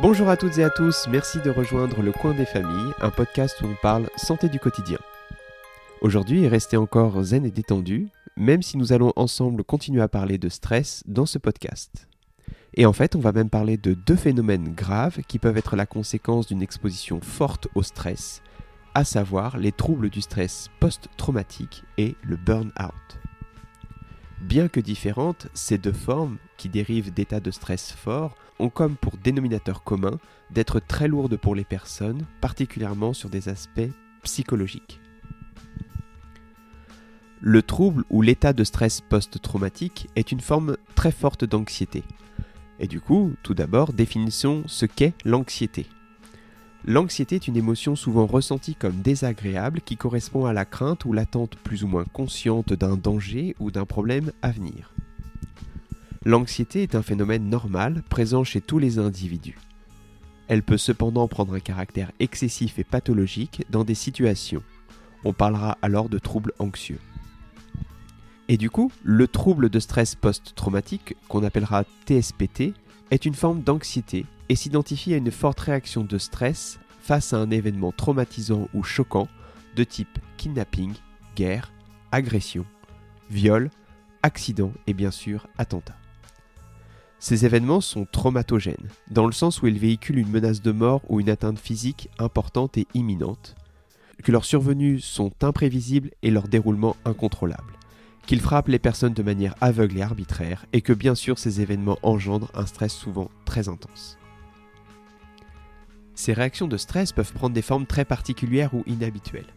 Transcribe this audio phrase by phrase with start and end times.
[0.00, 3.60] Bonjour à toutes et à tous, merci de rejoindre Le Coin des Familles, un podcast
[3.60, 4.98] où on parle santé du quotidien.
[6.02, 8.06] Aujourd'hui, restez encore zen et détendu,
[8.36, 12.06] même si nous allons ensemble continuer à parler de stress dans ce podcast.
[12.74, 15.84] Et en fait, on va même parler de deux phénomènes graves qui peuvent être la
[15.84, 18.40] conséquence d'une exposition forte au stress,
[18.94, 23.18] à savoir les troubles du stress post-traumatique et le burn-out.
[24.42, 29.16] Bien que différentes, ces deux formes, qui dérivent d'états de stress forts, ont comme pour
[29.16, 30.18] dénominateur commun
[30.50, 33.90] d'être très lourdes pour les personnes, particulièrement sur des aspects
[34.22, 35.00] psychologiques.
[37.40, 42.02] Le trouble ou l'état de stress post-traumatique est une forme très forte d'anxiété.
[42.80, 45.86] Et du coup, tout d'abord, définissons ce qu'est l'anxiété.
[46.84, 51.56] L'anxiété est une émotion souvent ressentie comme désagréable qui correspond à la crainte ou l'attente
[51.56, 54.92] plus ou moins consciente d'un danger ou d'un problème à venir.
[56.28, 59.56] L'anxiété est un phénomène normal présent chez tous les individus.
[60.46, 64.62] Elle peut cependant prendre un caractère excessif et pathologique dans des situations.
[65.24, 66.98] On parlera alors de troubles anxieux.
[68.48, 72.74] Et du coup, le trouble de stress post-traumatique, qu'on appellera TSPT,
[73.10, 77.50] est une forme d'anxiété et s'identifie à une forte réaction de stress face à un
[77.50, 79.28] événement traumatisant ou choquant
[79.76, 80.92] de type kidnapping,
[81.36, 81.72] guerre,
[82.12, 82.66] agression,
[83.30, 83.70] viol,
[84.22, 85.96] accident et bien sûr attentat.
[87.20, 91.20] Ces événements sont traumatogènes, dans le sens où ils véhiculent une menace de mort ou
[91.20, 93.56] une atteinte physique importante et imminente,
[94.22, 97.78] que leurs survenues sont imprévisibles et leur déroulement incontrôlable
[98.28, 101.98] qu'il frappe les personnes de manière aveugle et arbitraire, et que bien sûr ces événements
[102.02, 104.18] engendrent un stress souvent très intense.
[106.14, 109.54] Ces réactions de stress peuvent prendre des formes très particulières ou inhabituelles.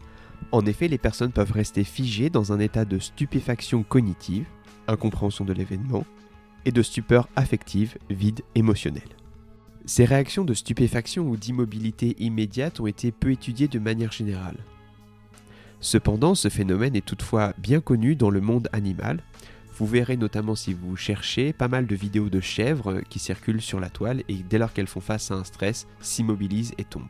[0.52, 4.46] En effet, les personnes peuvent rester figées dans un état de stupéfaction cognitive,
[4.88, 6.06] incompréhension de l'événement,
[6.64, 9.08] et de stupeur affective, vide émotionnel.
[9.84, 14.58] Ces réactions de stupéfaction ou d'immobilité immédiate ont été peu étudiées de manière générale.
[15.80, 19.20] Cependant, ce phénomène est toutefois bien connu dans le monde animal.
[19.76, 23.80] Vous verrez notamment si vous cherchez pas mal de vidéos de chèvres qui circulent sur
[23.80, 27.02] la toile et dès lors qu'elles font face à un stress, s'immobilisent et tombent.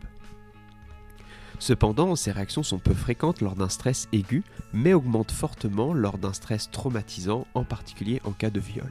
[1.58, 6.32] Cependant, ces réactions sont peu fréquentes lors d'un stress aigu, mais augmentent fortement lors d'un
[6.32, 8.90] stress traumatisant, en particulier en cas de viol.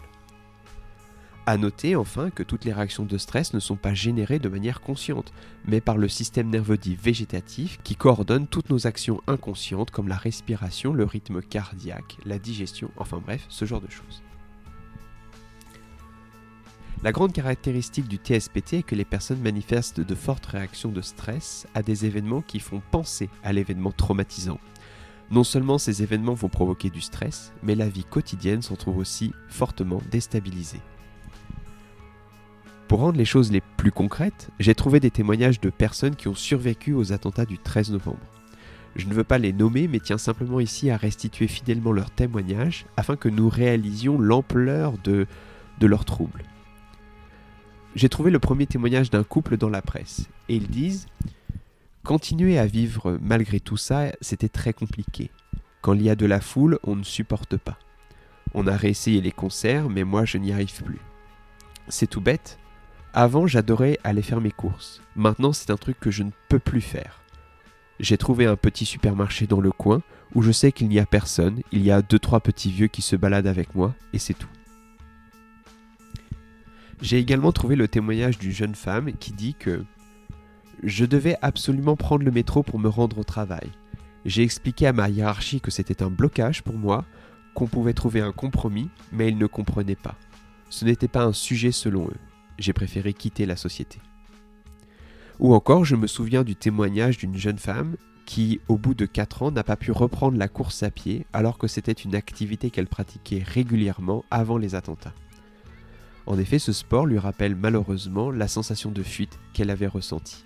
[1.48, 4.80] A noter enfin que toutes les réactions de stress ne sont pas générées de manière
[4.80, 5.34] consciente,
[5.66, 10.18] mais par le système nerveux dit végétatif qui coordonne toutes nos actions inconscientes comme la
[10.18, 14.22] respiration, le rythme cardiaque, la digestion, enfin bref, ce genre de choses.
[17.04, 21.66] La grande caractéristique du TSPT est que les personnes manifestent de fortes réactions de stress
[21.74, 24.60] à des événements qui font penser à l'événement traumatisant.
[25.32, 29.34] Non seulement ces événements vont provoquer du stress, mais la vie quotidienne s'en trouve aussi
[29.48, 30.82] fortement déstabilisée.
[32.92, 36.36] Pour rendre les choses les plus concrètes, j'ai trouvé des témoignages de personnes qui ont
[36.36, 38.20] survécu aux attentats du 13 novembre.
[38.98, 42.86] Je ne veux pas les nommer, mais tiens simplement ici à restituer fidèlement leurs témoignages
[42.98, 45.26] afin que nous réalisions l'ampleur de,
[45.80, 46.44] de leurs troubles.
[47.96, 51.06] J'ai trouvé le premier témoignage d'un couple dans la presse, et ils disent
[52.04, 55.32] Continuer à vivre malgré tout ça, c'était très compliqué.
[55.80, 57.80] Quand il y a de la foule, on ne supporte pas.
[58.54, 61.00] On a réessayé les concerts, mais moi je n'y arrive plus.
[61.88, 62.60] C'est tout bête,
[63.14, 65.02] avant, j'adorais aller faire mes courses.
[65.16, 67.22] Maintenant, c'est un truc que je ne peux plus faire.
[68.00, 70.02] J'ai trouvé un petit supermarché dans le coin
[70.34, 73.02] où je sais qu'il n'y a personne, il y a deux trois petits vieux qui
[73.02, 74.48] se baladent avec moi et c'est tout.
[77.02, 79.84] J'ai également trouvé le témoignage d'une jeune femme qui dit que
[80.82, 83.70] je devais absolument prendre le métro pour me rendre au travail.
[84.24, 87.06] J'ai expliqué à ma hiérarchie que c'était un blocage pour moi,
[87.56, 90.16] qu'on pouvait trouver un compromis, mais ils ne comprenaient pas.
[90.70, 94.00] Ce n'était pas un sujet selon eux j'ai préféré quitter la société.
[95.40, 97.96] Ou encore, je me souviens du témoignage d'une jeune femme
[98.26, 101.58] qui, au bout de 4 ans, n'a pas pu reprendre la course à pied alors
[101.58, 105.16] que c'était une activité qu'elle pratiquait régulièrement avant les attentats.
[106.28, 110.46] En effet, ce sport lui rappelle malheureusement la sensation de fuite qu'elle avait ressentie.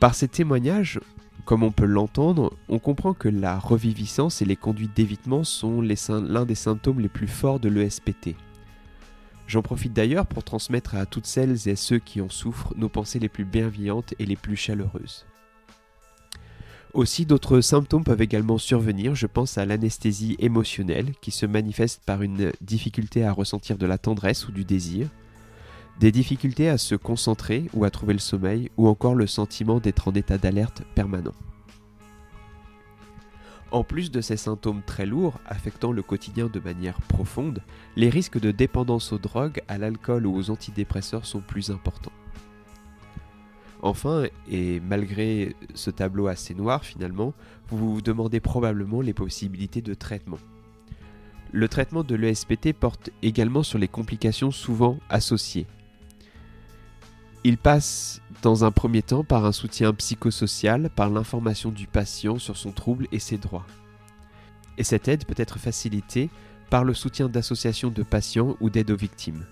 [0.00, 0.98] Par ces témoignages,
[1.44, 6.44] comme on peut l'entendre, on comprend que la reviviscence et les conduites d'évitement sont l'un
[6.44, 8.34] des symptômes les plus forts de l'ESPT,
[9.50, 13.18] J'en profite d'ailleurs pour transmettre à toutes celles et ceux qui en souffrent nos pensées
[13.18, 15.26] les plus bienveillantes et les plus chaleureuses.
[16.94, 22.22] Aussi, d'autres symptômes peuvent également survenir, je pense à l'anesthésie émotionnelle qui se manifeste par
[22.22, 25.08] une difficulté à ressentir de la tendresse ou du désir,
[25.98, 30.06] des difficultés à se concentrer ou à trouver le sommeil, ou encore le sentiment d'être
[30.06, 31.34] en état d'alerte permanent.
[33.72, 37.62] En plus de ces symptômes très lourds, affectant le quotidien de manière profonde,
[37.94, 42.12] les risques de dépendance aux drogues, à l'alcool ou aux antidépresseurs sont plus importants.
[43.82, 47.32] Enfin, et malgré ce tableau assez noir finalement,
[47.68, 50.38] vous vous demandez probablement les possibilités de traitement.
[51.52, 55.66] Le traitement de l'ESPT porte également sur les complications souvent associées.
[57.42, 62.58] Il passe dans un premier temps par un soutien psychosocial, par l'information du patient sur
[62.58, 63.66] son trouble et ses droits.
[64.76, 66.28] Et cette aide peut être facilitée
[66.68, 69.46] par le soutien d'associations de patients ou d'aide aux victimes.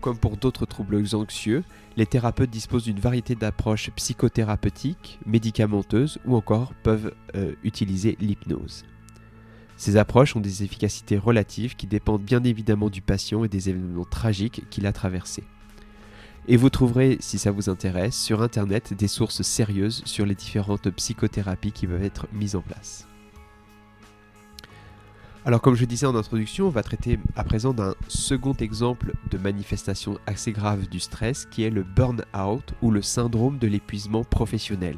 [0.00, 1.64] Comme pour d'autres troubles anxieux,
[1.96, 8.84] les thérapeutes disposent d'une variété d'approches psychothérapeutiques, médicamenteuses ou encore peuvent euh, utiliser l'hypnose.
[9.76, 14.04] Ces approches ont des efficacités relatives qui dépendent bien évidemment du patient et des événements
[14.04, 15.44] tragiques qu'il a traversés.
[16.46, 20.90] Et vous trouverez, si ça vous intéresse, sur Internet des sources sérieuses sur les différentes
[20.90, 23.08] psychothérapies qui peuvent être mises en place.
[25.46, 29.36] Alors comme je disais en introduction, on va traiter à présent d'un second exemple de
[29.36, 34.96] manifestation assez grave du stress qui est le burn-out ou le syndrome de l'épuisement professionnel.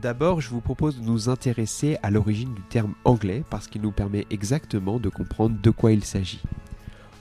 [0.00, 3.90] D'abord, je vous propose de nous intéresser à l'origine du terme anglais parce qu'il nous
[3.90, 6.42] permet exactement de comprendre de quoi il s'agit.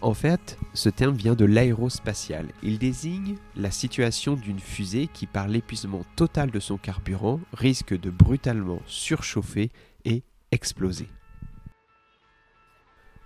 [0.04, 2.48] En fait, ce terme vient de l'aérospatial.
[2.62, 8.10] Il désigne la situation d'une fusée qui, par l'épuisement total de son carburant, risque de
[8.10, 9.72] brutalement surchauffer
[10.04, 11.08] et exploser.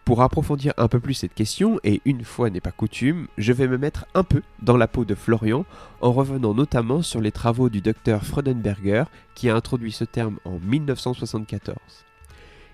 [0.05, 3.67] Pour approfondir un peu plus cette question, et une fois n'est pas coutume, je vais
[3.67, 5.65] me mettre un peu dans la peau de Florian
[6.01, 10.59] en revenant notamment sur les travaux du docteur Freudenberger qui a introduit ce terme en
[10.59, 11.75] 1974.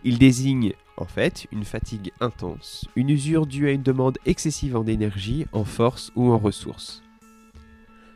[0.06, 4.86] Il désigne en fait une fatigue intense, une usure due à une demande excessive en
[4.86, 7.02] énergie, en force ou en ressources.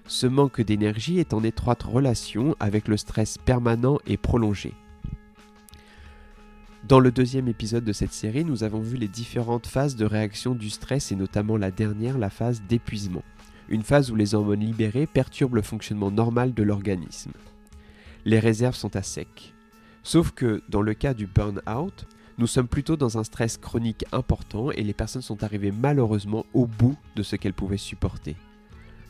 [0.06, 4.74] Ce manque d'énergie est en étroite relation avec le stress permanent et prolongé.
[6.88, 10.56] Dans le deuxième épisode de cette série, nous avons vu les différentes phases de réaction
[10.56, 13.24] du stress et notamment la dernière, la phase d'épuisement.
[13.69, 17.31] Une phase où les hormones libérées perturbent le fonctionnement normal de l'organisme.
[18.24, 19.54] Les réserves sont à sec.
[20.07, 22.07] Sauf que dans le cas du burn-out,
[22.38, 26.65] nous sommes plutôt dans un stress chronique important et les personnes sont arrivées malheureusement au
[26.65, 28.38] bout de ce qu'elles pouvaient supporter.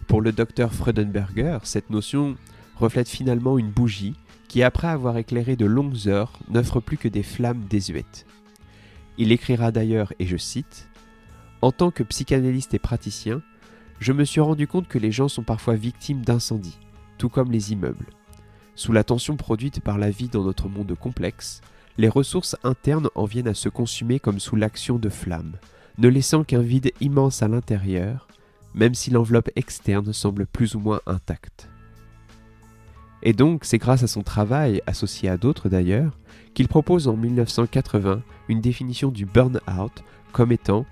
[0.08, 2.36] Pour le docteur Freudenberger, cette notion
[2.78, 4.16] reflète finalement une bougie
[4.48, 8.26] qui, après avoir éclairé de longues heures, n'offre plus que des flammes désuètes.
[9.20, 10.90] Il écrira d'ailleurs, et je cite,
[11.62, 13.44] En tant que psychanalyste et praticien,
[14.00, 16.80] je me suis rendu compte que les gens sont parfois victimes d'incendies,
[17.20, 18.08] tout comme les immeubles.
[18.78, 21.62] Sous la tension produite par la vie dans notre monde complexe,
[21.98, 25.56] les ressources internes en viennent à se consumer comme sous l'action de flammes,
[25.98, 28.28] ne laissant qu'un vide immense à l'intérieur,
[28.76, 31.70] même si l'enveloppe externe semble plus ou moins intacte.
[33.24, 36.16] Et donc, c'est grâce à son travail, associé à d'autres d'ailleurs,
[36.54, 40.04] qu'il propose en 1980 une définition du burn-out
[40.34, 40.86] comme étant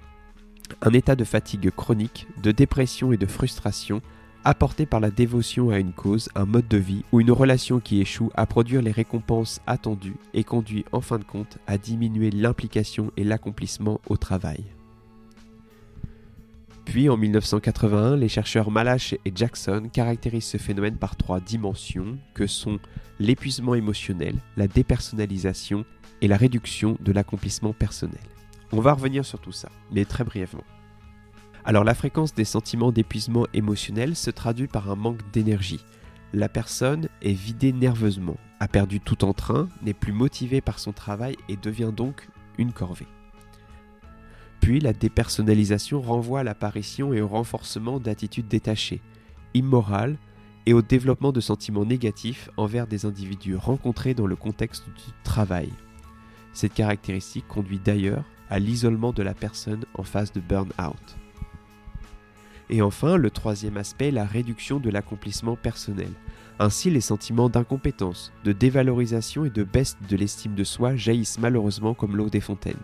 [0.81, 4.02] un état de fatigue chronique, de dépression et de frustration
[4.45, 8.00] apporté par la dévotion à une cause, un mode de vie ou une relation qui
[8.00, 13.12] échoue à produire les récompenses attendues et conduit en fin de compte à diminuer l'implication
[13.18, 14.63] et l'accomplissement au travail.
[16.86, 22.45] Puis en 1981, les chercheurs Malache et Jackson caractérisent ce phénomène par trois dimensions que
[22.45, 22.80] sont
[23.19, 25.83] l'épuisement émotionnel, la dépersonnalisation
[26.21, 28.21] et la réduction de l'accomplissement personnel.
[28.71, 30.64] On va revenir sur tout ça, mais très brièvement.
[31.68, 35.84] Alors la fréquence des sentiments d'épuisement émotionnel se traduit par un manque d'énergie.
[36.31, 41.36] La personne est vidée nerveusement, a perdu tout entrain, n'est plus motivée par son travail
[41.50, 42.30] et devient donc
[42.60, 43.07] une corvée.
[44.60, 49.02] Puis la dépersonnalisation renvoie à l'apparition et au renforcement d'attitudes détachées,
[49.56, 50.18] immorales
[50.68, 55.72] et au développement de sentiments négatifs envers des individus rencontrés dans le contexte du travail.
[56.54, 61.18] Cette caractéristique conduit d'ailleurs à l'isolement de la personne en phase de burn-out.
[62.69, 66.12] Et enfin, le troisième aspect, la réduction de l'accomplissement personnel.
[66.60, 71.94] Ainsi, les sentiments d'incompétence, de dévalorisation et de baisse de l'estime de soi jaillissent malheureusement
[71.94, 72.76] comme l'eau des fontaines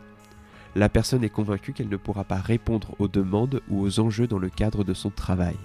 [0.76, 4.40] la personne est convaincue qu'elle ne pourra pas répondre aux demandes ou aux enjeux dans
[4.40, 5.58] le cadre de son travail.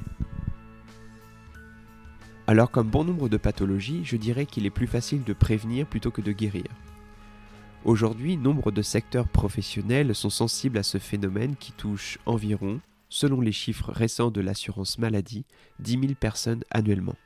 [2.48, 6.10] Alors comme bon nombre de pathologies, je dirais qu'il est plus facile de prévenir plutôt
[6.10, 6.66] que de guérir.
[7.84, 13.52] Aujourd'hui, nombre de secteurs professionnels sont sensibles à ce phénomène qui touche environ, selon les
[13.52, 15.44] chiffres récents de l'assurance maladie,
[15.80, 17.16] 10 000 personnes annuellement.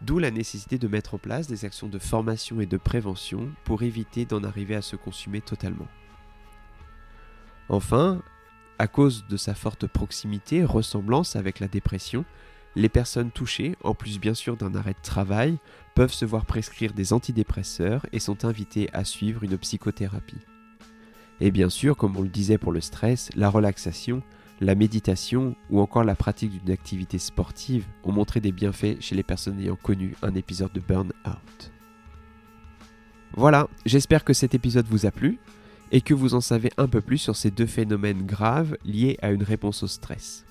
[0.00, 3.82] D'où la nécessité de mettre en place des actions de formation et de prévention pour
[3.82, 5.88] éviter d'en arriver à se consumer totalement.
[7.68, 8.20] Enfin,
[8.78, 12.24] à cause de sa forte proximité, ressemblance avec la dépression,
[12.74, 15.58] Les personnes touchées, en plus bien sûr d'un arrêt de travail,
[15.94, 20.40] peuvent se voir prescrire des antidépresseurs et sont invitées à suivre une psychothérapie.
[21.40, 24.22] Et bien sûr, comme on le disait pour le stress, la relaxation,
[24.62, 29.24] la méditation ou encore la pratique d'une activité sportive ont montré des bienfaits chez les
[29.24, 31.72] personnes ayant connu un épisode de burn-out.
[33.34, 35.38] Voilà, j'espère que cet épisode vous a plu
[35.90, 39.32] et que vous en savez un peu plus sur ces deux phénomènes graves liés à
[39.32, 40.44] une réponse au stress.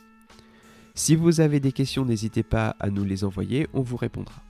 [0.93, 4.43] Si vous avez des questions, n'hésitez pas à nous les envoyer, on vous répondra.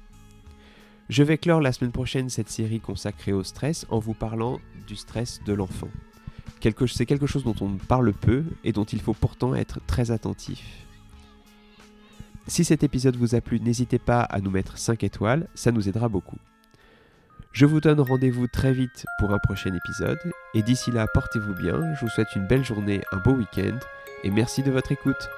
[1.08, 4.96] Je vais clore la semaine prochaine cette série consacrée au stress en vous parlant du
[4.96, 5.90] stress de l'enfant.
[6.62, 10.64] C'est quelque chose dont on parle peu et dont il faut pourtant être très attentif.
[12.48, 15.88] Si cet épisode vous a plu, n'hésitez pas à nous mettre 5 étoiles, ça nous
[15.88, 16.38] aidera beaucoup.
[17.52, 20.20] Je vous donne rendez-vous très vite pour un prochain épisode,
[20.54, 23.78] et d'ici là, portez-vous bien, je vous souhaite une belle journée, un beau week-end,
[24.24, 25.30] et merci de votre écoute.